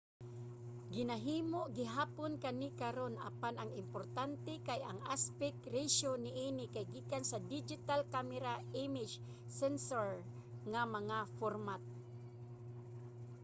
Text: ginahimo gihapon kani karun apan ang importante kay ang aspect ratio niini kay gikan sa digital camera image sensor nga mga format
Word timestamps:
ginahimo 0.93 1.61
gihapon 1.77 2.31
kani 2.43 2.69
karun 2.81 3.15
apan 3.29 3.55
ang 3.57 3.71
importante 3.83 4.53
kay 4.67 4.79
ang 4.91 4.99
aspect 5.15 5.59
ratio 5.75 6.11
niini 6.23 6.65
kay 6.73 6.85
gikan 6.93 7.23
sa 7.27 7.39
digital 7.53 8.01
camera 8.13 8.53
image 8.85 9.13
sensor 9.59 10.09
nga 10.71 10.81
mga 10.97 11.17
format 11.37 11.83